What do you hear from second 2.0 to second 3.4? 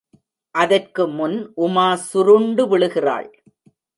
சுருண்டு விழுகிறாள்.